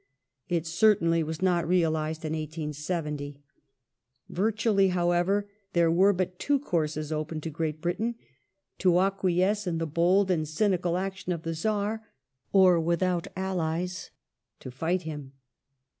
[0.49, 3.39] It certainly was not realized in 1870.
[4.29, 8.15] Vir tually, however, there were but two courses open to Great Britain:
[8.79, 12.01] to acquiesce in the bold and cynical action of the Czar,
[12.51, 14.09] or, without allies,
[14.59, 15.33] to fight him.